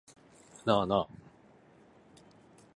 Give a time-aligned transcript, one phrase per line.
[0.65, 1.07] なあなあ